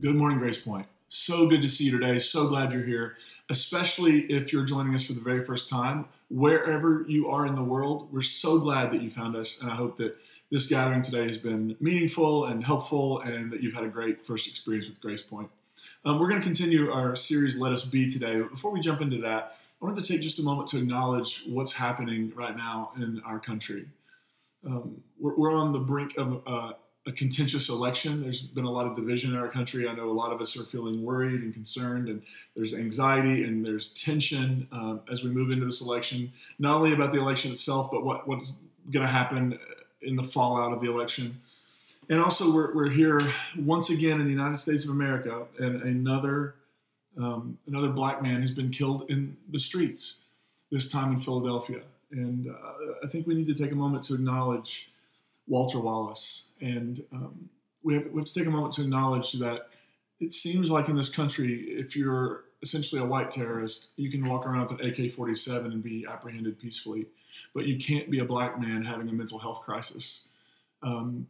[0.00, 0.86] Good morning, Grace Point.
[1.10, 2.18] So good to see you today.
[2.20, 3.16] So glad you're here,
[3.50, 6.06] especially if you're joining us for the very first time.
[6.30, 9.74] Wherever you are in the world, we're so glad that you found us, and I
[9.74, 10.16] hope that
[10.50, 14.48] this gathering today has been meaningful and helpful, and that you've had a great first
[14.48, 15.50] experience with Grace Point.
[16.06, 18.40] Um, we're going to continue our series, Let Us Be, today.
[18.40, 21.44] But before we jump into that, I wanted to take just a moment to acknowledge
[21.46, 23.86] what's happening right now in our country.
[24.64, 26.72] Um, we're, we're, on the brink of uh,
[27.10, 28.22] a contentious election.
[28.22, 29.88] There's been a lot of division in our country.
[29.88, 32.22] I know a lot of us are feeling worried and concerned, and
[32.54, 37.12] there's anxiety and there's tension um, as we move into this election, not only about
[37.12, 38.58] the election itself, but what, what's
[38.92, 39.58] going to happen
[40.02, 41.36] in the fallout of the election.
[42.08, 43.20] And also, we're, we're here
[43.58, 46.54] once again in the United States of America, and another
[47.18, 50.18] um, another black man has been killed in the streets,
[50.70, 51.80] this time in Philadelphia.
[52.12, 54.90] And uh, I think we need to take a moment to acknowledge
[55.50, 56.50] Walter Wallace.
[56.62, 57.50] And um,
[57.82, 59.68] we, have, we have to take a moment to acknowledge that
[60.20, 64.46] it seems like in this country, if you're essentially a white terrorist, you can walk
[64.46, 67.06] around with an AK 47 and be apprehended peacefully,
[67.54, 70.28] but you can't be a black man having a mental health crisis.
[70.82, 71.26] Um,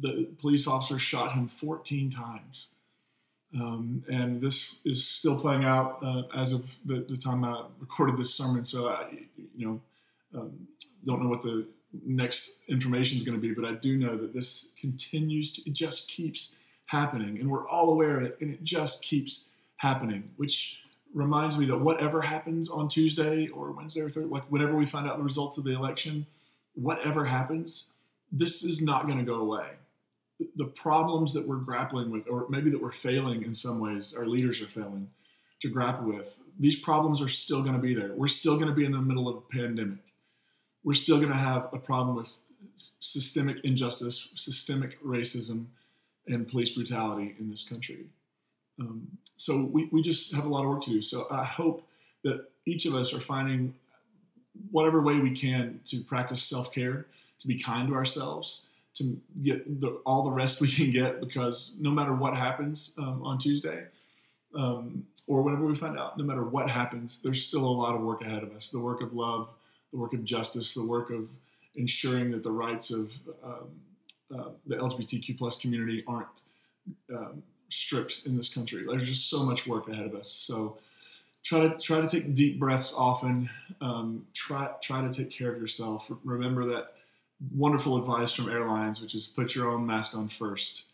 [0.00, 2.68] the police officer shot him 14 times.
[3.54, 8.16] Um, and this is still playing out uh, as of the, the, time I recorded
[8.16, 8.64] this sermon.
[8.64, 9.10] So I,
[9.54, 10.66] you know, um,
[11.04, 11.66] don't know what the
[12.04, 15.74] next information is going to be, but I do know that this continues to, it
[15.74, 16.54] just keeps
[16.86, 17.38] happening.
[17.38, 19.44] And we're all aware of it, and it just keeps
[19.76, 20.78] happening, which
[21.14, 25.06] reminds me that whatever happens on Tuesday or Wednesday or Thursday, like whenever we find
[25.06, 26.26] out the results of the election,
[26.74, 27.88] whatever happens,
[28.30, 29.66] this is not going to go away.
[30.56, 34.26] The problems that we're grappling with, or maybe that we're failing in some ways, our
[34.26, 35.08] leaders are failing
[35.60, 38.12] to grapple with, these problems are still going to be there.
[38.14, 39.98] We're still going to be in the middle of a pandemic
[40.84, 42.30] we're still going to have a problem with
[43.00, 45.66] systemic injustice, systemic racism,
[46.26, 48.06] and police brutality in this country.
[48.80, 49.06] Um,
[49.36, 51.02] so we, we just have a lot of work to do.
[51.02, 51.86] So I hope
[52.24, 53.74] that each of us are finding
[54.70, 57.06] whatever way we can to practice self care,
[57.38, 61.76] to be kind to ourselves, to get the, all the rest we can get, because
[61.80, 63.84] no matter what happens um, on Tuesday,
[64.54, 68.02] um, or whenever we find out, no matter what happens, there's still a lot of
[68.02, 68.70] work ahead of us.
[68.70, 69.48] The work of love,
[69.92, 71.28] the work of justice, the work of
[71.74, 73.12] ensuring that the rights of
[73.44, 73.68] um,
[74.36, 76.42] uh, the LGBTQ plus community aren't
[77.14, 78.84] um, stripped in this country.
[78.86, 80.30] There's just so much work ahead of us.
[80.30, 80.78] So
[81.42, 83.48] try to try to take deep breaths often.
[83.80, 86.10] Um, try try to take care of yourself.
[86.24, 86.94] Remember that
[87.54, 90.84] wonderful advice from airlines, which is put your own mask on first,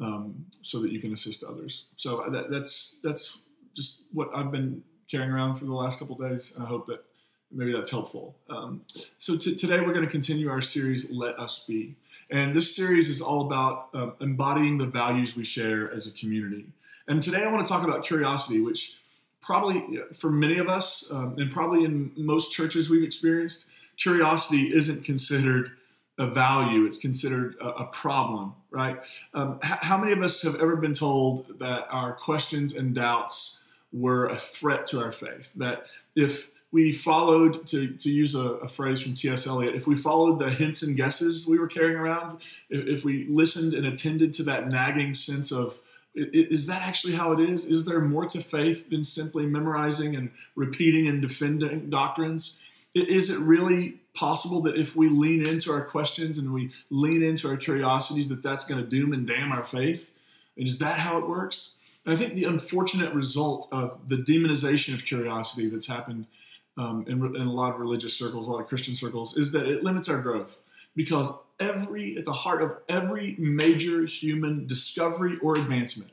[0.00, 1.86] um, so that you can assist others.
[1.96, 3.38] So that, that's that's
[3.74, 7.04] just what I've been carrying around for the last couple days, and I hope that
[7.50, 8.36] maybe that's helpful.
[8.48, 8.82] Um,
[9.18, 11.94] so t- today we're going to continue our series, Let Us Be.
[12.30, 16.66] And this series is all about um, embodying the values we share as a community.
[17.08, 18.96] And today I want to talk about curiosity, which
[19.40, 25.04] probably for many of us, um, and probably in most churches we've experienced, curiosity isn't
[25.04, 25.70] considered
[26.18, 28.98] a value, it's considered a, a problem, right?
[29.34, 33.62] Um, h- how many of us have ever been told that our questions and doubts
[33.92, 35.50] were a threat to our faith?
[35.56, 35.86] That
[36.16, 39.46] if we followed, to, to use a, a, phrase from T.S.
[39.46, 42.40] Eliot, if we followed the hints and guesses we were carrying around,
[42.70, 45.78] if, if we listened and attended to that nagging sense of,
[46.14, 47.66] is that actually how it is?
[47.66, 52.56] Is there more to faith than simply memorizing and repeating and defending doctrines?
[52.94, 57.48] Is it really possible that if we lean into our questions and we lean into
[57.48, 60.08] our curiosities, that that's going to doom and damn our faith?
[60.56, 61.76] And is that how it works?
[62.06, 66.26] And I think the unfortunate result of the demonization of curiosity that's happened
[66.76, 69.66] um, in, in a lot of religious circles, a lot of Christian circles, is that
[69.66, 70.58] it limits our growth
[70.94, 71.28] because
[71.60, 76.10] every at the heart of every major human discovery or advancement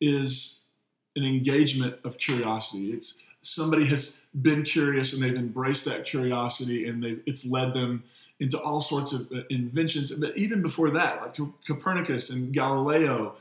[0.00, 0.62] is
[1.16, 2.92] an engagement of curiosity.
[2.92, 8.04] It's somebody has been curious and they've embraced that curiosity and they it's led them
[8.40, 10.10] into all sorts of uh, inventions.
[10.10, 11.36] But even before that, like
[11.66, 13.36] Copernicus and Galileo,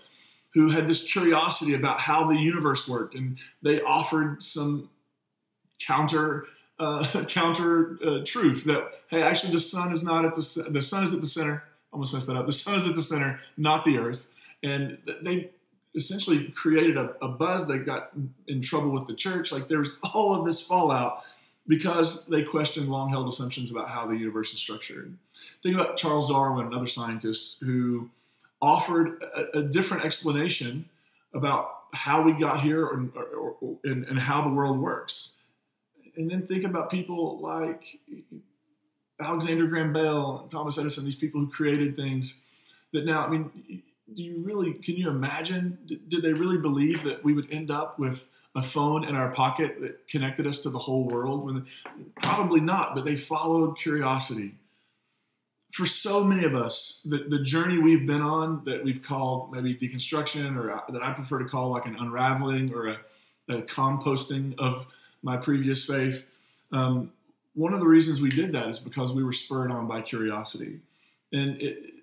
[0.54, 4.90] who had this curiosity about how the universe worked, and they offered some
[5.86, 6.46] counter
[6.80, 11.04] uh, counter uh, truth that hey, actually the sun is not at the the sun
[11.04, 11.64] is at the center.
[11.94, 12.46] Almost messed that up.
[12.46, 14.26] The sun is at the center, not the earth.
[14.64, 15.50] And they
[15.96, 18.12] essentially created a, a buzz They got
[18.48, 19.52] in trouble with the church.
[19.52, 21.24] Like there was all of this fallout
[21.68, 25.18] because they questioned long held assumptions about how the universe is structured.
[25.64, 28.10] Think about Charles Darwin, another scientist who
[28.62, 30.88] offered a, a different explanation
[31.34, 35.34] about how we got here or, or, or, and, and how the world works
[36.22, 38.00] and then think about people like
[39.20, 42.42] Alexander Graham Bell and Thomas Edison, these people who created things
[42.94, 43.84] that now, I mean,
[44.16, 45.78] do you really can you imagine?
[46.10, 48.24] Did they really believe that we would end up with
[48.56, 51.46] a phone in our pocket that connected us to the whole world?
[51.46, 51.66] When
[52.22, 54.56] probably not, but they followed curiosity.
[55.74, 59.76] For so many of us, the, the journey we've been on that we've called maybe
[59.76, 62.98] deconstruction, or uh, that I prefer to call like an unraveling or a,
[63.48, 64.86] a composting of
[65.24, 66.26] my previous faith.
[66.72, 67.12] Um,
[67.54, 70.80] one of the reasons we did that is because we were spurred on by curiosity.
[71.34, 71.94] And it,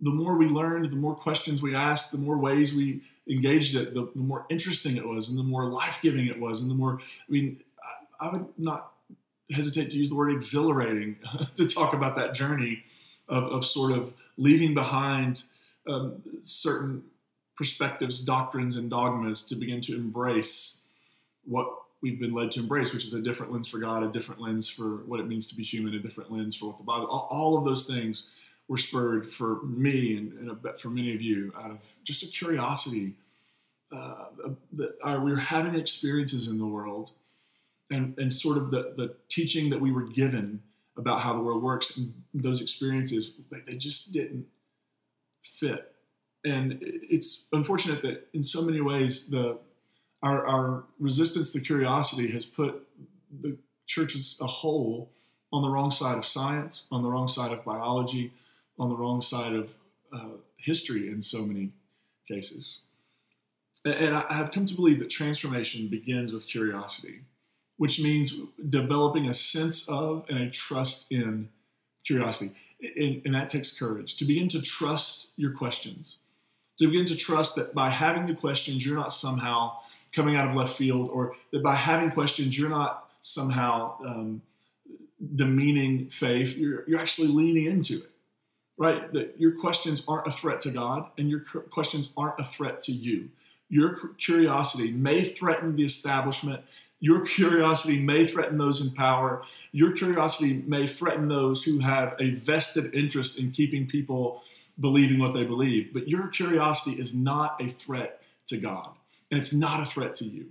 [0.00, 3.94] the more we learned, the more questions we asked, the more ways we engaged it,
[3.94, 6.74] the, the more interesting it was, and the more life giving it was, and the
[6.74, 7.60] more, I mean,
[8.20, 8.92] I, I, would not
[9.50, 11.16] hesitate to use the word exhilarating
[11.56, 12.84] to talk about that journey
[13.28, 15.42] of, of sort of leaving behind
[15.88, 17.02] um, certain
[17.56, 20.80] perspectives, doctrines, and dogmas to begin to embrace
[21.44, 21.68] what
[22.02, 24.68] we've been led to embrace, which is a different lens for God, a different lens
[24.68, 27.28] for what it means to be human, a different lens for what the Bible, all,
[27.30, 28.28] all of those things
[28.68, 33.14] were spurred for me and, and for many of you out of just a curiosity
[33.90, 34.26] uh,
[34.74, 37.12] that uh, we were having experiences in the world
[37.90, 40.60] and, and sort of the, the teaching that we were given
[40.98, 44.46] about how the world works and those experiences they, they just didn't
[45.58, 45.92] fit.
[46.44, 49.58] And it's unfortunate that in so many ways the
[50.22, 52.86] our, our resistance to curiosity has put
[53.40, 53.56] the
[53.86, 55.10] church as a whole
[55.52, 58.32] on the wrong side of science on the wrong side of biology
[58.78, 59.70] on the wrong side of
[60.12, 61.72] uh, history in so many
[62.26, 62.80] cases.
[63.84, 67.20] And I have come to believe that transformation begins with curiosity,
[67.76, 68.36] which means
[68.68, 71.48] developing a sense of and a trust in
[72.04, 72.52] curiosity.
[72.80, 76.18] And, and, that takes courage to begin to trust your questions,
[76.78, 79.78] to begin to trust that by having the questions, you're not somehow
[80.14, 84.42] coming out of left field, or that by having questions, you're not somehow um,
[85.34, 86.56] demeaning faith.
[86.56, 88.10] You're, you're actually leaning into it
[88.78, 89.12] right?
[89.12, 91.40] That your questions aren't a threat to God and your
[91.70, 93.28] questions aren't a threat to you.
[93.68, 96.62] Your curiosity may threaten the establishment.
[97.00, 99.42] Your curiosity may threaten those in power.
[99.72, 104.42] Your curiosity may threaten those who have a vested interest in keeping people
[104.80, 105.92] believing what they believe.
[105.92, 108.90] But your curiosity is not a threat to God,
[109.30, 110.46] and it's not a threat to you.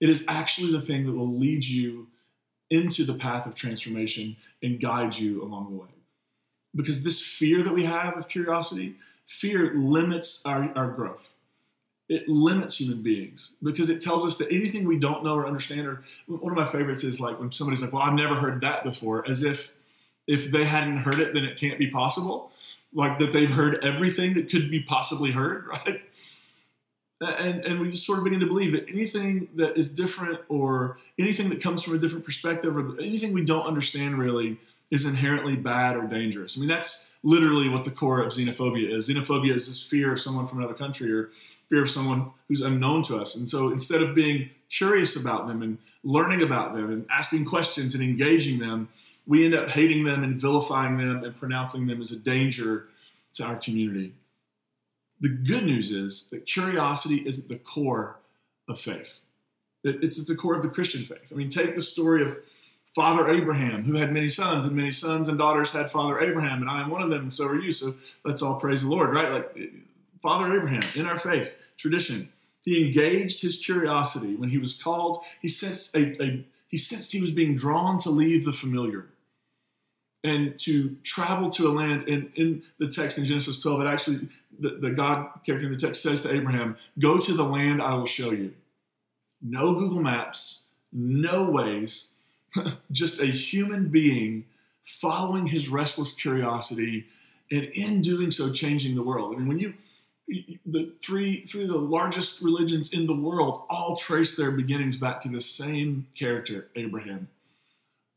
[0.00, 2.08] It is actually the thing that will lead you
[2.70, 5.88] into the path of transformation and guide you along the way
[6.74, 8.96] because this fear that we have of curiosity,
[9.26, 11.30] fear limits our, our growth.
[12.08, 15.86] It limits human beings because it tells us that anything we don't know or understand,
[15.86, 18.82] or one of my favorites is like when somebody's like, Well, I've never heard that
[18.82, 19.70] before, as if
[20.26, 22.52] if they hadn't heard it, then it can't be possible.
[22.92, 26.02] Like that they've heard everything that could be possibly heard, right?
[27.20, 30.98] And, and we just sort of begin to believe that anything that is different or
[31.18, 34.58] anything that comes from a different perspective or anything we don't understand really
[34.90, 36.56] is inherently bad or dangerous.
[36.56, 39.08] I mean, that's literally what the core of xenophobia is.
[39.08, 41.30] Xenophobia is this fear of someone from another country or
[41.68, 43.36] fear of someone who's unknown to us.
[43.36, 47.94] And so instead of being curious about them and learning about them and asking questions
[47.94, 48.88] and engaging them,
[49.26, 52.88] we end up hating them and vilifying them and pronouncing them as a danger
[53.34, 54.12] to our community.
[55.20, 58.18] The good news is that curiosity is at the core
[58.68, 59.20] of faith.
[59.84, 61.30] It's at the core of the Christian faith.
[61.30, 62.38] I mean, take the story of
[62.94, 66.70] Father Abraham, who had many sons, and many sons and daughters had Father Abraham, and
[66.70, 67.72] I am one of them, and so are you.
[67.72, 69.30] So let's all praise the Lord, right?
[69.30, 69.58] Like
[70.22, 72.28] Father Abraham in our faith tradition,
[72.62, 75.22] he engaged his curiosity when he was called.
[75.40, 79.06] He sensed a, a he sensed he was being drawn to leave the familiar
[80.22, 82.08] and to travel to a land.
[82.08, 85.78] And in the text in Genesis 12, it actually the, the God character in the
[85.78, 88.52] text says to Abraham, "Go to the land I will show you."
[89.42, 92.10] No Google Maps, no Waze
[92.92, 94.44] just a human being
[94.84, 97.06] following his restless curiosity
[97.50, 99.34] and in doing so changing the world.
[99.34, 99.74] I mean, when you
[100.66, 105.20] the three three of the largest religions in the world all trace their beginnings back
[105.22, 107.28] to the same character, Abraham.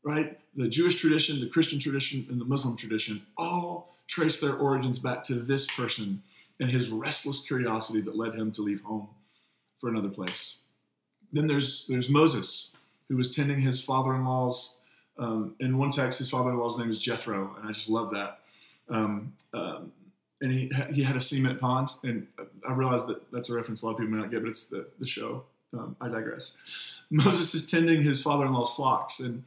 [0.04, 0.38] Right?
[0.54, 5.22] The Jewish tradition, the Christian tradition, and the Muslim tradition all trace their origins back
[5.24, 6.22] to this person
[6.60, 9.08] and his restless curiosity that led him to leave home
[9.80, 10.58] for another place.
[11.32, 12.70] Then there's there's Moses,
[13.08, 14.76] who was tending his father-in-law's.
[15.18, 18.40] Um, in one text, his father-in-law's name is Jethro, and I just love that.
[18.88, 19.92] Um, um,
[20.40, 22.26] and he he had a cement pond, and
[22.68, 24.66] I realize that that's a reference a lot of people may not get, but it's
[24.66, 25.44] the the show.
[25.72, 26.52] Um, I digress.
[27.10, 29.42] Moses is tending his father-in-law's flocks, and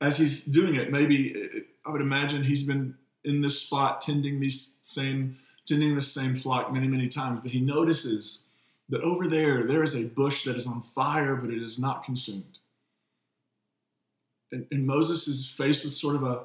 [0.00, 4.40] as he's doing it, maybe it, I would imagine he's been in this spot tending
[4.40, 8.42] these same tending the same flock many many times, but he notices
[8.88, 12.04] that over there there is a bush that is on fire, but it is not
[12.04, 12.58] consumed
[14.54, 16.44] and, and Moses is faced with sort of a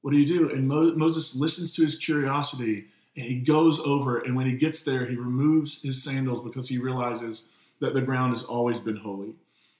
[0.00, 0.50] what do you do?
[0.50, 2.86] And Mo- Moses listens to his curiosity
[3.16, 6.78] And he goes over, and when he gets there, he removes his sandals because he
[6.78, 7.50] realizes
[7.80, 9.34] that the ground has always been holy.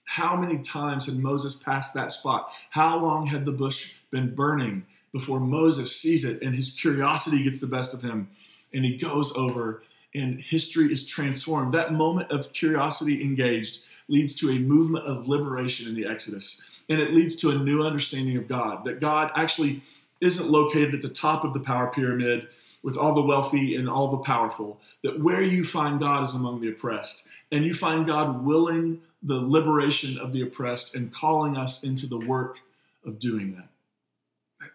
[0.04, 2.50] How many times had Moses passed that spot?
[2.70, 7.61] How long had the bush been burning before Moses sees it and his curiosity gets
[7.61, 8.28] the best of him
[8.73, 9.83] and he goes over
[10.14, 11.73] and history is transformed?
[11.73, 17.00] That moment of curiosity engaged leads to a movement of liberation in the Exodus and
[17.00, 19.83] it leads to a new understanding of God that God actually
[20.21, 22.49] isn't located at the top of the power pyramid
[22.83, 26.61] with all the wealthy and all the powerful, that where you find God is among
[26.61, 27.28] the oppressed.
[27.50, 32.19] And you find God willing the liberation of the oppressed and calling us into the
[32.19, 32.59] work
[33.04, 33.69] of doing that.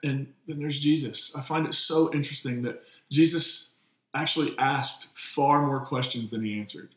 [0.04, 1.32] And then there's Jesus.
[1.36, 3.70] I find it so interesting that Jesus
[4.14, 6.90] actually asked far more questions than he answered.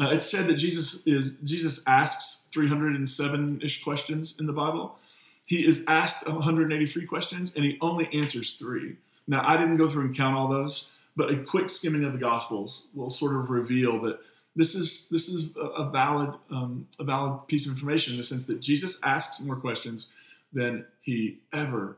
[0.00, 4.96] Uh, it's said that Jesus is Jesus asks 307-ish questions in the Bible.
[5.44, 8.96] He is asked 183 questions and he only answers three.
[9.26, 12.18] Now, I didn't go through and count all those, but a quick skimming of the
[12.18, 14.18] Gospels will sort of reveal that
[14.56, 18.46] this is this is a valid um, a valid piece of information in the sense
[18.46, 20.08] that Jesus asks more questions
[20.52, 21.96] than he ever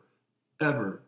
[0.60, 1.02] ever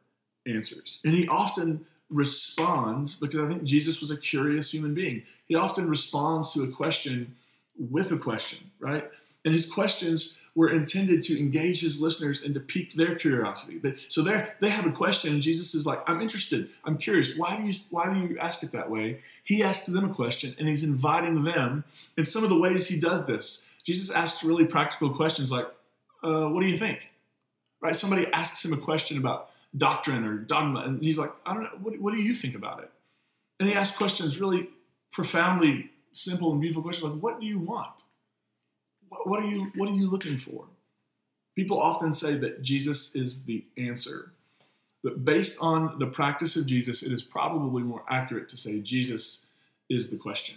[0.46, 5.22] answers, and he often responds because I think Jesus was a curious human being.
[5.46, 7.34] He often responds to a question
[7.78, 9.08] with a question, right?
[9.44, 13.80] And his questions were intended to engage his listeners and to pique their curiosity.
[14.08, 16.68] So they they have a question, and Jesus is like, "I'm interested.
[16.84, 17.36] I'm curious.
[17.36, 20.56] Why do you why do you ask it that way?" He asks them a question,
[20.58, 21.84] and he's inviting them.
[22.16, 25.66] And some of the ways he does this, Jesus asks really practical questions like,
[26.24, 27.08] uh, "What do you think?"
[27.80, 27.94] Right?
[27.94, 31.78] Somebody asks him a question about doctrine or dogma, and he's like, "I don't know.
[31.80, 32.90] What, what do you think about it?"
[33.60, 34.68] And he asks questions really
[35.12, 38.02] profoundly simple and beautiful questions like, "What do you want?"
[39.24, 40.66] what are you what are you looking for?
[41.56, 44.32] People often say that Jesus is the answer.
[45.02, 49.46] But based on the practice of Jesus, it is probably more accurate to say Jesus
[49.88, 50.56] is the question.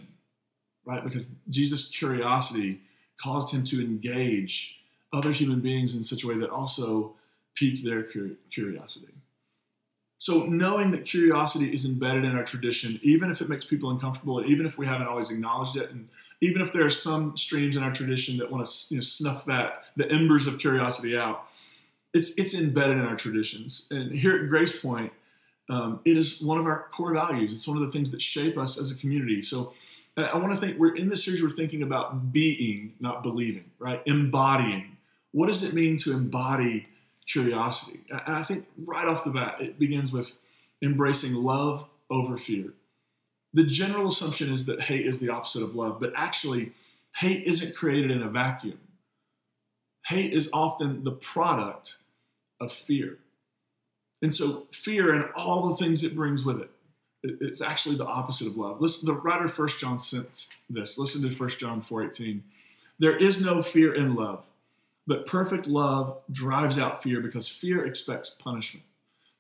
[0.86, 1.04] Right?
[1.04, 2.82] Because Jesus' curiosity
[3.22, 4.78] caused him to engage
[5.14, 7.14] other human beings in such a way that also
[7.56, 8.04] piqued their
[8.52, 9.14] curiosity.
[10.18, 14.46] So, knowing that curiosity is embedded in our tradition, even if it makes people uncomfortable,
[14.46, 16.08] even if we haven't always acknowledged it, and
[16.42, 19.46] even if there are some streams in our tradition that want to you know, snuff
[19.46, 21.46] that the embers of curiosity out,
[22.14, 23.88] it's it's embedded in our traditions.
[23.90, 25.12] And here at Grace Point,
[25.70, 27.52] um, it is one of our core values.
[27.52, 29.42] It's one of the things that shape us as a community.
[29.42, 29.74] So,
[30.18, 31.42] I want to think we're in this series.
[31.42, 34.04] We're thinking about being, not believing, right?
[34.06, 34.91] Embodying.
[35.32, 36.88] What does it mean to embody
[37.32, 38.02] curiosity.
[38.10, 40.32] And I think right off the bat, it begins with
[40.82, 42.74] embracing love over fear.
[43.54, 46.72] The general assumption is that hate is the opposite of love, but actually,
[47.16, 48.80] hate isn't created in a vacuum.
[50.06, 51.96] Hate is often the product
[52.60, 53.18] of fear.
[54.22, 56.70] And so, fear and all the things it brings with it,
[57.24, 58.82] it's actually the opposite of love.
[58.82, 60.98] Listen, the writer First John says this.
[60.98, 62.42] Listen to First John 4:18.
[63.00, 64.46] There is no fear in love,
[65.12, 68.86] but perfect love drives out fear because fear expects punishment.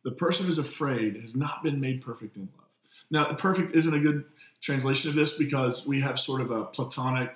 [0.04, 2.68] The person who's afraid has not been made perfect in love.
[3.10, 4.26] Now, perfect isn't a good
[4.60, 7.34] translation of this because we have sort of a Platonic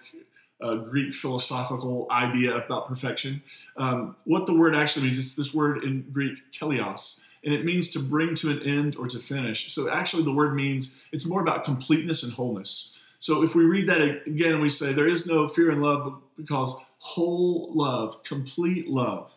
[0.62, 3.42] uh, Greek philosophical idea about perfection.
[3.77, 7.89] Um, what the word actually means is this word in Greek, teleos, and it means
[7.92, 9.74] to bring to an end or to finish.
[9.74, 12.92] So actually, the word means it's more about completeness and wholeness.
[13.25, 16.75] So if we read that again, we say there is no fear in love because
[17.00, 19.32] whole love, complete love,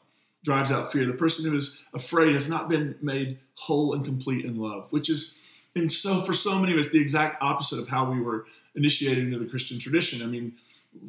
[0.45, 1.07] drives out fear.
[1.07, 5.09] The person who is afraid has not been made whole and complete in love, which
[5.09, 5.33] is,
[5.75, 9.25] and so for so many of us, the exact opposite of how we were initiated
[9.25, 10.21] into the Christian tradition.
[10.21, 10.53] I mean,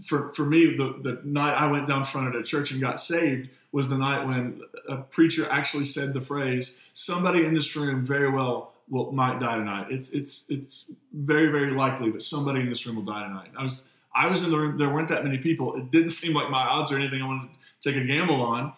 [0.05, 3.01] for, for me, the, the night I went down front of a church and got
[3.01, 8.05] saved was the night when a preacher actually said the phrase, somebody in this room
[8.05, 9.87] very well will might die tonight.
[9.89, 13.49] It's it's it's very, very likely that somebody in this room will die tonight.
[13.57, 14.77] I was I was in the room.
[14.77, 15.75] There weren't that many people.
[15.75, 17.49] It didn't seem like my odds or anything I wanted
[17.81, 18.73] to take a gamble on,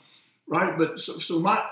[0.47, 0.77] right?
[0.77, 1.63] But so, so my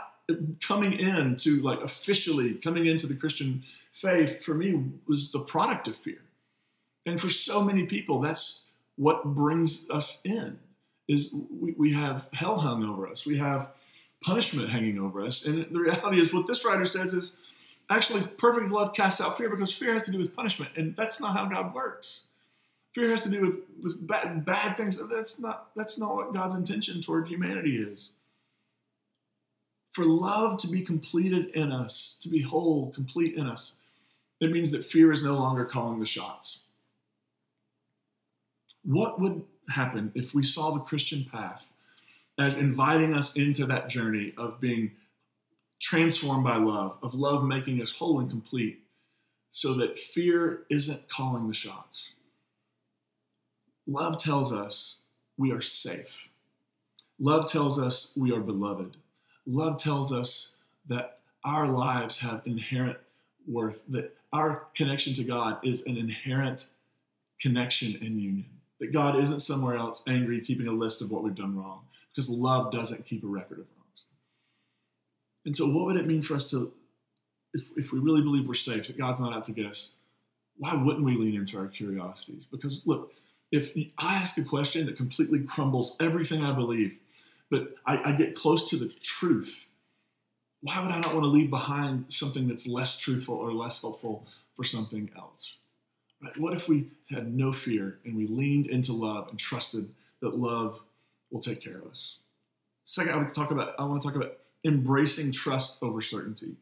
[0.62, 5.88] coming in to like officially coming into the Christian faith for me was the product
[5.88, 6.22] of fear,
[7.06, 8.66] and for so many people, that's
[8.96, 10.60] what brings us in.
[11.08, 13.26] Is we, we have hell hung over us.
[13.26, 13.70] We have
[14.22, 15.46] punishment hanging over us.
[15.46, 17.38] And the reality is, what this writer says is
[17.90, 21.20] actually perfect love casts out fear because fear has to do with punishment, and that's
[21.20, 22.24] not how God works.
[22.94, 25.00] Fear has to do with, with bad, bad things.
[25.10, 28.12] That's not, that's not what God's intention toward humanity is.
[29.92, 33.74] For love to be completed in us, to be whole, complete in us,
[34.40, 36.66] it means that fear is no longer calling the shots.
[38.84, 41.64] What would happen if we saw the Christian path
[42.40, 44.92] as inviting us into that journey of being
[45.80, 48.84] transformed by love, of love making us whole and complete,
[49.52, 52.16] so that fear isn't calling the shots.
[53.88, 55.02] Love tells us
[55.38, 56.12] we are safe.
[57.20, 58.96] Love tells us we are beloved.
[59.48, 60.56] Love tells us
[60.88, 62.98] that our lives have inherent
[63.48, 66.68] worth, that our connection to God is an inherent
[67.40, 68.46] connection and union,
[68.80, 71.82] that God isn't somewhere else angry, keeping a list of what we've done wrong,
[72.14, 73.79] because love doesn't keep a record of wrongs.
[75.46, 76.72] And so, what would it mean for us to,
[77.54, 79.96] if, if we really believe we're safe, that God's not out to get us,
[80.58, 82.46] why wouldn't we lean into our curiosities?
[82.52, 83.14] Because look,
[83.52, 86.98] if I ask a question that completely crumbles everything I believe,
[87.50, 89.66] but I, I get close to the truth,
[90.62, 94.28] why would I not want to leave behind something that's less truthful or less helpful
[94.56, 95.56] for something else?
[96.22, 96.38] Right?
[96.38, 99.90] What if we had no fear and we leaned into love and trusted
[100.22, 100.80] that love
[101.32, 102.20] will take care of us?
[102.86, 106.56] Second, I talk about I want to talk about embracing trust over certainty.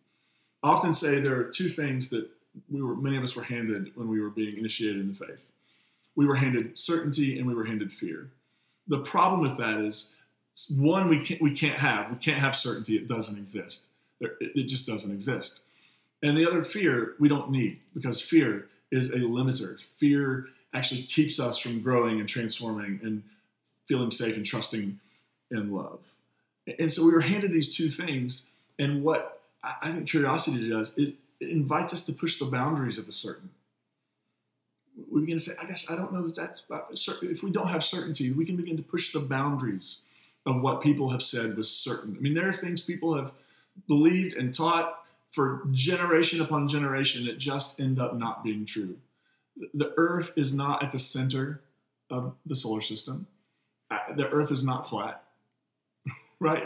[0.63, 2.29] I often say there are two things that
[2.69, 5.39] we were many of us were handed when we were being initiated in the faith.
[6.15, 8.29] We were handed certainty and we were handed fear.
[8.87, 10.15] The problem with that is
[10.77, 13.89] one we can't we can't have we can't have certainty it doesn't exist
[14.19, 15.61] it, it just doesn't exist
[16.23, 21.39] and the other fear we don't need because fear is a limiter fear actually keeps
[21.39, 23.21] us from growing and transforming and
[23.87, 24.99] feeling safe and trusting
[25.51, 25.99] in love
[26.79, 28.47] and so we were handed these two things
[28.79, 33.07] and what i think curiosity does is it invites us to push the boundaries of
[33.07, 33.49] a certain
[35.11, 36.87] we begin to say, I guess I don't know that that's about,
[37.21, 40.01] if we don't have certainty, we can begin to push the boundaries
[40.45, 42.15] of what people have said was certain.
[42.17, 43.31] I mean, there are things people have
[43.87, 48.95] believed and taught for generation upon generation that just end up not being true.
[49.73, 51.61] The earth is not at the center
[52.09, 53.27] of the solar system.
[54.15, 55.23] The earth is not flat,
[56.39, 56.63] right?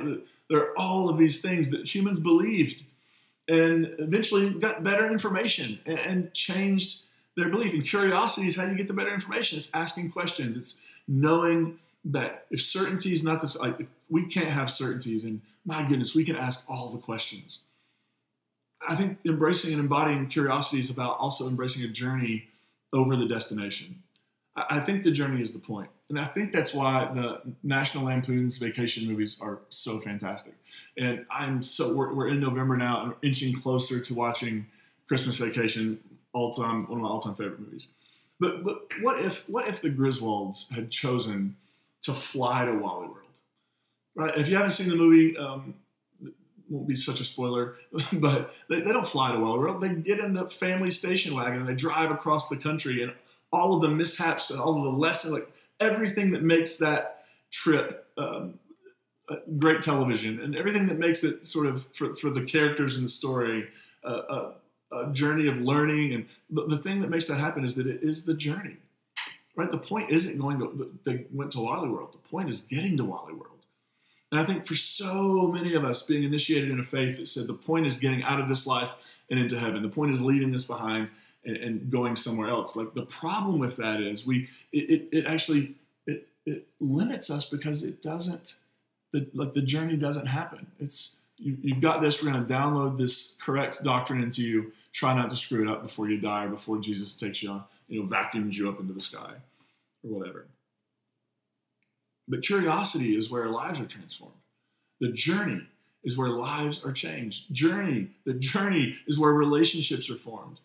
[0.49, 2.83] There are all of these things that humans believed
[3.47, 7.01] and eventually got better information and changed
[7.37, 7.73] their belief.
[7.73, 9.57] And curiosity is how you get the better information.
[9.57, 14.49] It's asking questions, it's knowing that if certainty is not the like if we can't
[14.49, 17.59] have certainty, then my goodness, we can ask all the questions.
[18.87, 22.47] I think embracing and embodying curiosity is about also embracing a journey
[22.93, 24.01] over the destination.
[24.55, 25.89] I think the journey is the point.
[26.09, 30.53] And I think that's why the National Lampoon's vacation movies are so fantastic.
[30.97, 34.67] And I'm so, we're, we're in November now, I'm inching closer to watching
[35.07, 35.99] Christmas Vacation,
[36.33, 37.87] all time, one of my all time favorite movies.
[38.41, 41.55] But, but what if, what if the Griswolds had chosen
[42.03, 43.17] to fly to Wally World.
[44.15, 44.37] Right?
[44.37, 45.75] If you haven't seen the movie, um,
[46.69, 47.75] won't be such a spoiler,
[48.13, 49.81] but they, they don't fly to Wally World.
[49.81, 53.13] They get in the family station wagon and they drive across the country, and
[53.51, 58.07] all of the mishaps and all of the lessons, like everything that makes that trip
[58.17, 58.59] um,
[59.57, 63.09] great television and everything that makes it sort of for, for the characters in the
[63.09, 63.67] story
[64.05, 64.21] uh,
[64.91, 67.87] a, a, journey of learning and the, the thing that makes that happen is that
[67.87, 68.77] it is the journey
[69.55, 69.71] right?
[69.71, 72.13] The point isn't going to, they went to Wally World.
[72.13, 73.47] The point is getting to Wally World.
[74.31, 77.47] And I think for so many of us being initiated in a faith that said
[77.47, 78.91] the point is getting out of this life
[79.29, 81.09] and into heaven, the point is leaving this behind
[81.45, 82.75] and, and going somewhere else.
[82.75, 85.75] Like the problem with that is we, it, it, it actually,
[86.07, 88.55] it, it limits us because it doesn't,
[89.13, 90.65] the, like the journey doesn't happen.
[90.79, 94.71] It's, you, you've got this, we're going to download this correct doctrine into you.
[94.93, 97.63] Try not to screw it up before you die or before Jesus takes you on
[97.87, 99.33] you know, vacuums you up into the sky
[100.03, 100.45] or whatever.
[102.27, 104.35] But curiosity is where lives are transformed.
[105.01, 105.61] The journey
[106.03, 107.53] is where lives are changed.
[107.53, 110.59] Journey, the journey is where relationships are formed.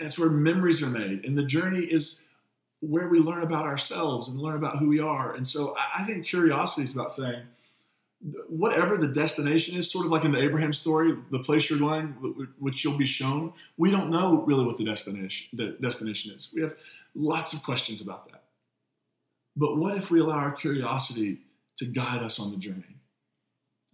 [0.00, 1.24] That's where memories are made.
[1.24, 2.22] And the journey is
[2.80, 5.34] where we learn about ourselves and learn about who we are.
[5.34, 7.42] And so I think curiosity is about saying,
[8.48, 12.08] whatever the destination is, sort of like in the Abraham story, the place you're going,
[12.58, 16.50] which you'll be shown, we don't know really what the destination, the destination is.
[16.54, 16.74] We have
[17.14, 18.42] lots of questions about that.
[19.56, 21.40] But what if we allow our curiosity
[21.76, 22.96] to guide us on the journey?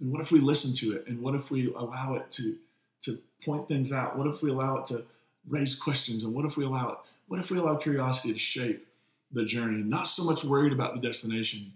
[0.00, 1.06] And what if we listen to it?
[1.06, 2.56] And what if we allow it to,
[3.02, 4.18] to point things out?
[4.18, 5.04] What if we allow it to
[5.48, 6.24] raise questions?
[6.24, 6.98] And what if we allow it?
[7.28, 8.86] What if we allow curiosity to shape
[9.32, 9.82] the journey?
[9.82, 11.72] Not so much worried about the destination,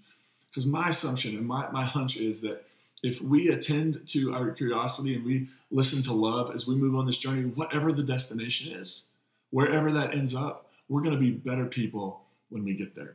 [0.51, 2.65] because my assumption and my, my hunch is that
[3.03, 7.07] if we attend to our curiosity and we listen to love as we move on
[7.07, 9.07] this journey, whatever the destination is,
[9.51, 13.15] wherever that ends up, we're going to be better people when we get there.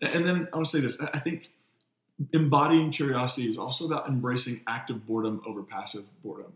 [0.00, 1.50] And then I want to say this I think
[2.32, 6.52] embodying curiosity is also about embracing active boredom over passive boredom.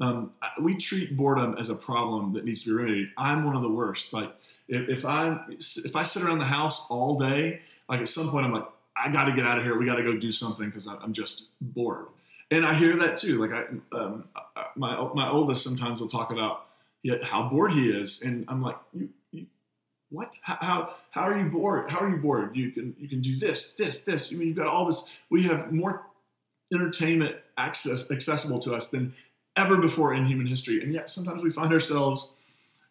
[0.00, 3.08] Um, we treat boredom as a problem that needs to be remedied.
[3.16, 4.12] I'm one of the worst.
[4.12, 4.30] Like
[4.68, 8.44] if, if I if I sit around the house all day, like at some point
[8.44, 9.78] I'm like, I got to get out of here.
[9.78, 12.06] We got to go do something because I'm just bored.
[12.50, 13.38] And I hear that too.
[13.38, 14.24] Like I, um,
[14.76, 16.66] my my oldest sometimes will talk about
[17.22, 18.22] how bored he is.
[18.22, 19.08] And I'm like, you
[20.10, 20.34] what?
[20.42, 21.90] How, how, how are you bored?
[21.90, 22.56] How are you bored?
[22.56, 24.32] You can you can do this, this, this.
[24.32, 25.08] I mean, you've got all this.
[25.30, 26.06] We have more
[26.72, 29.14] entertainment access accessible to us than
[29.56, 32.30] ever before in human history, and yet sometimes we find ourselves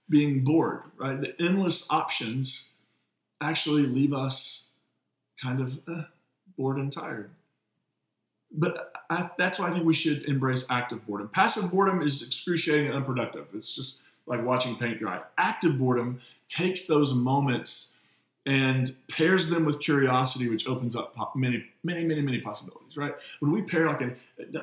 [0.09, 0.81] being bored.
[0.97, 1.19] Right?
[1.19, 2.69] The endless options
[3.41, 4.69] actually leave us
[5.41, 6.03] kind of eh,
[6.57, 7.29] bored and tired.
[8.51, 11.29] But I, that's why I think we should embrace active boredom.
[11.29, 13.47] Passive boredom is excruciating and unproductive.
[13.53, 13.97] It's just
[14.27, 15.21] like watching paint dry.
[15.37, 17.94] Active boredom takes those moments
[18.45, 23.15] and pairs them with curiosity, which opens up many, many, many, many possibilities, right?
[23.39, 24.15] When we pair like a,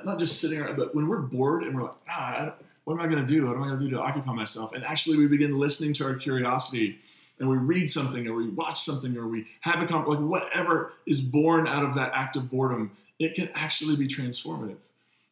[0.04, 3.06] not just sitting around, but when we're bored and we're like, ah, what am I
[3.06, 3.46] going to do?
[3.46, 4.72] What am I going to do to occupy myself?
[4.72, 6.98] And actually, we begin listening to our curiosity
[7.38, 10.92] and we read something or we watch something or we have a con- like whatever
[11.06, 14.76] is born out of that act of boredom, it can actually be transformative.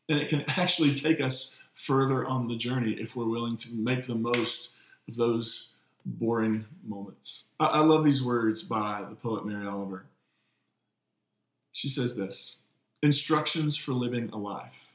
[0.08, 4.08] And it can actually take us further on the journey if we're willing to make
[4.08, 4.70] the most
[5.08, 5.70] of those
[6.04, 7.44] boring moments.
[7.58, 10.04] I, I love these words by the poet Mary Oliver.
[11.72, 12.58] She says this
[13.02, 14.86] instructions for living a life.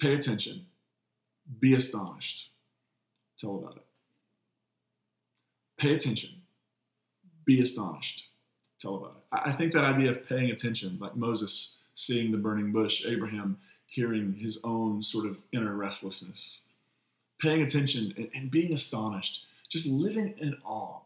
[0.00, 0.66] Pay attention,
[1.60, 2.48] be astonished,
[3.38, 3.84] tell about it.
[5.78, 6.30] Pay attention,
[7.44, 8.28] be astonished,
[8.80, 9.16] tell about it.
[9.32, 14.34] I think that idea of paying attention, like Moses seeing the burning bush, Abraham hearing
[14.34, 16.60] his own sort of inner restlessness,
[17.40, 21.00] paying attention and, and being astonished, just living in awe.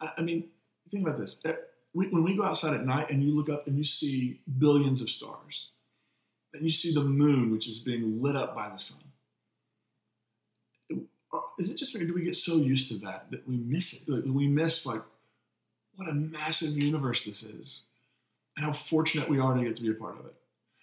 [0.00, 0.48] I, I mean,
[0.90, 1.40] think about this.
[1.44, 1.52] Eh,
[1.94, 5.00] we, when we go outside at night and you look up and you see billions
[5.00, 5.70] of stars,
[6.54, 8.98] and you see the moon, which is being lit up by the sun.
[11.58, 14.08] Is it just do we get so used to that that we miss it?
[14.08, 15.02] Like, we miss like
[15.96, 17.82] what a massive universe this is,
[18.56, 20.34] and how fortunate we are to get to be a part of it.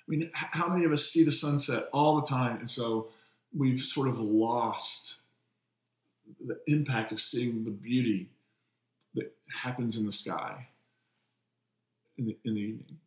[0.07, 3.07] I mean, how many of us see the sunset all the time, and so
[3.57, 5.15] we've sort of lost
[6.45, 8.29] the impact of seeing the beauty
[9.15, 10.67] that happens in the sky
[12.17, 12.97] in the, in the evening.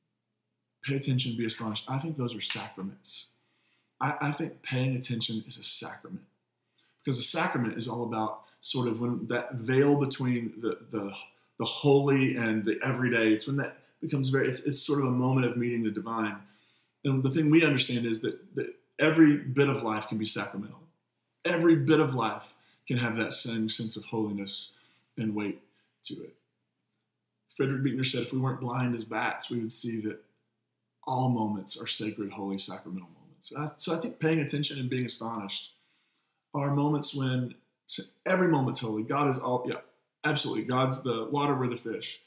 [0.84, 1.84] Pay attention, be astonished.
[1.88, 3.28] I think those are sacraments.
[4.00, 6.24] I, I think paying attention is a sacrament
[7.04, 11.12] because a sacrament is all about sort of when that veil between the, the,
[11.58, 15.10] the holy and the everyday, it's when that becomes very, it's, it's sort of a
[15.10, 16.36] moment of meeting the divine.
[17.04, 20.80] And the thing we understand is that, that every bit of life can be sacramental.
[21.44, 22.42] Every bit of life
[22.88, 24.72] can have that same sense of holiness
[25.16, 25.60] and weight
[26.04, 26.34] to it.
[27.56, 30.24] Frederick Buechner said if we weren't blind as bats, we would see that
[31.06, 33.52] all moments are sacred, holy, sacramental moments.
[33.82, 35.70] So I think paying attention and being astonished
[36.54, 37.54] are moments when
[38.26, 39.02] every moment's holy.
[39.02, 39.80] God is all, yeah,
[40.24, 40.64] absolutely.
[40.64, 42.20] God's the water, we're the fish.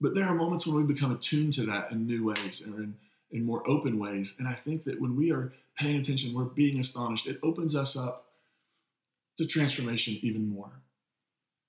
[0.00, 2.94] But there are moments when we become attuned to that in new ways or in,
[3.32, 4.36] in more open ways.
[4.38, 7.26] And I think that when we are paying attention, we're being astonished.
[7.26, 8.26] It opens us up
[9.38, 10.70] to transformation even more.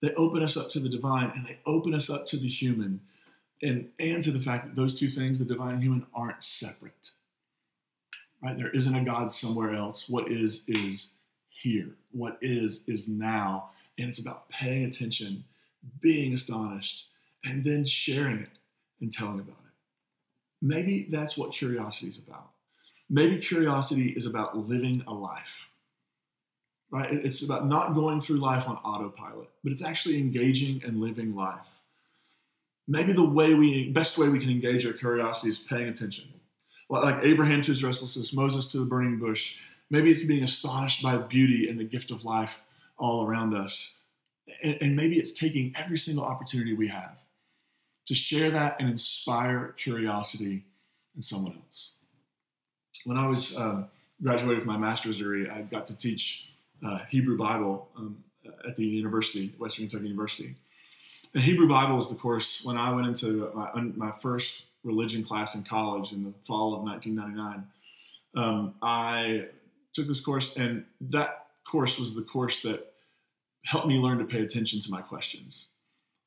[0.02, 3.00] They open us up to the divine and they open us up to the human
[3.62, 7.12] and, and to the fact that those two things, the divine and human, aren't separate.
[8.42, 8.58] Right?
[8.58, 10.10] There isn't a God somewhere else.
[10.10, 11.16] What is, is
[11.50, 11.90] here.
[12.12, 13.70] What is, is now.
[13.98, 15.44] And it's about paying attention,
[16.00, 17.08] being astonished,
[17.44, 18.50] and then sharing it
[19.02, 19.74] and telling about it.
[20.62, 22.50] Maybe that's what curiosity is about.
[23.10, 25.69] Maybe curiosity is about living a life
[26.92, 27.12] right?
[27.12, 31.68] It's about not going through life on autopilot, but it's actually engaging and living life.
[32.88, 36.26] Maybe the way we best way we can engage our curiosity is paying attention.
[36.90, 39.58] Like Abraham to his restlessness, Moses to the burning bush.
[39.92, 42.62] Maybe it's being astonished by beauty and the gift of life
[42.98, 43.94] all around us.
[44.64, 47.18] And, and maybe it's taking every single opportunity we have
[48.08, 50.66] to share that and inspire curiosity
[51.16, 51.92] in someone else.
[53.06, 53.86] When I was um,
[54.22, 56.49] graduated with my master's degree, I got to teach
[56.86, 58.24] uh, Hebrew Bible um,
[58.68, 60.56] at the university, Western Kentucky University.
[61.34, 65.56] And Hebrew Bible was the course when I went into my, my first religion class
[65.56, 67.68] in college in the fall of 1999.
[68.36, 69.46] Um, I
[69.94, 72.94] took this course, and that course was the course that
[73.66, 75.68] helped me learn to pay attention to my questions.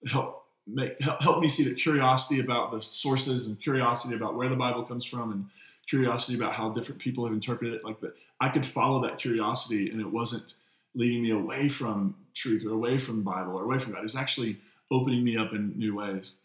[0.02, 4.36] It helped make help, help me see that curiosity about the sources and curiosity about
[4.36, 5.46] where the Bible comes from and
[5.92, 7.84] curiosity about how different people have interpreted it.
[7.84, 10.54] Like that i could follow that curiosity and it wasn't
[10.94, 14.00] leading me away from truth or away from bible or away from god.
[14.00, 14.58] It was actually
[14.90, 16.36] opening me up in new ways.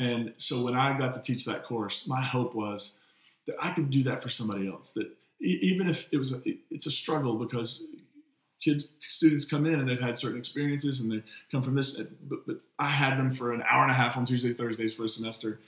[0.00, 2.80] And so when i got to teach that course my hope was
[3.46, 5.08] that i could do that for somebody else that
[5.40, 6.40] even if it was a,
[6.74, 7.84] it's a struggle because
[8.60, 11.88] kids students come in and they've had certain experiences and they come from this
[12.30, 15.04] but, but i had them for an hour and a half on tuesday thursdays for
[15.04, 15.60] a semester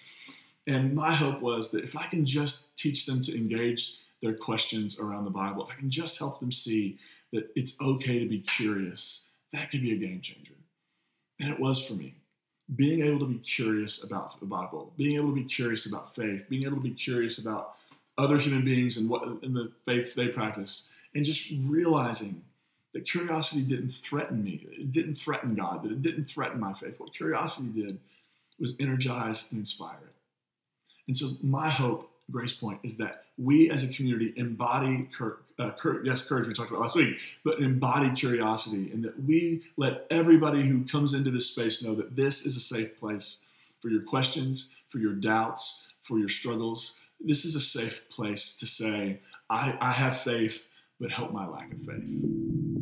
[0.68, 5.00] and my hope was that if I can just teach them to engage their questions
[5.00, 6.98] around the Bible, if I can just help them see
[7.32, 10.52] that it's okay to be curious, that could be a game changer.
[11.40, 12.14] And it was for me.
[12.76, 16.44] Being able to be curious about the Bible, being able to be curious about faith,
[16.50, 17.76] being able to be curious about
[18.18, 22.42] other human beings and what and the faiths they practice, and just realizing
[22.92, 26.94] that curiosity didn't threaten me, it didn't threaten God, that it didn't threaten my faith.
[26.98, 27.98] What curiosity did
[28.60, 30.14] was energize and inspire it.
[31.08, 35.70] And so my hope, Grace Point, is that we as a community embody cur- uh,
[35.72, 40.06] cur- yes, courage we talked about last week, but embody curiosity, and that we let
[40.10, 43.38] everybody who comes into this space know that this is a safe place
[43.80, 46.96] for your questions, for your doubts, for your struggles.
[47.20, 50.64] This is a safe place to say, I, I have faith,
[51.00, 52.77] but help my lack of faith.